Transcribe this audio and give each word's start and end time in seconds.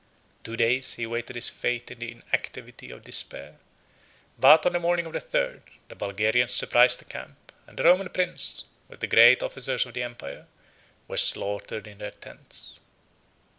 Two 0.43 0.57
days 0.57 0.95
he 0.95 1.05
waited 1.05 1.35
his 1.35 1.51
fate 1.51 1.91
in 1.91 1.99
the 1.99 2.11
inactivity 2.11 2.89
of 2.89 3.03
despair; 3.03 3.59
but, 4.39 4.65
on 4.65 4.73
the 4.73 4.79
morning 4.79 5.05
of 5.05 5.13
the 5.13 5.19
third, 5.19 5.61
the 5.89 5.95
Bulgarians 5.95 6.51
surprised 6.55 6.97
the 6.97 7.05
camp, 7.05 7.51
and 7.67 7.77
the 7.77 7.83
Roman 7.83 8.09
prince, 8.09 8.63
with 8.87 8.99
the 9.01 9.05
great 9.05 9.43
officers 9.43 9.85
of 9.85 9.93
the 9.93 10.01
empire, 10.01 10.47
were 11.07 11.17
slaughtered 11.17 11.85
in 11.85 11.99
their 11.99 12.09
tents. 12.09 12.79